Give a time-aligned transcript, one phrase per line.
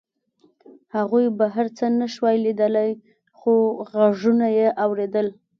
[0.95, 2.91] هغوی بهر څه نشوای لیدلی
[3.37, 3.53] خو
[3.91, 5.27] غږونه یې اورېدل